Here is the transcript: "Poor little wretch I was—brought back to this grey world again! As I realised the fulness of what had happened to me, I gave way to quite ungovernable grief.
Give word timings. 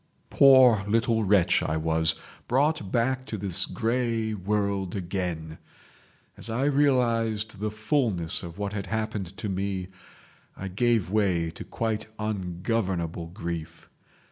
"Poor 0.31 0.83
little 0.87 1.23
wretch 1.23 1.61
I 1.61 1.77
was—brought 1.77 2.91
back 2.91 3.23
to 3.27 3.37
this 3.37 3.67
grey 3.67 4.33
world 4.33 4.95
again! 4.95 5.59
As 6.35 6.49
I 6.49 6.63
realised 6.63 7.59
the 7.59 7.69
fulness 7.69 8.41
of 8.41 8.57
what 8.57 8.73
had 8.73 8.87
happened 8.87 9.37
to 9.37 9.47
me, 9.47 9.89
I 10.57 10.69
gave 10.69 11.11
way 11.11 11.51
to 11.51 11.63
quite 11.63 12.07
ungovernable 12.17 13.27
grief. 13.27 13.89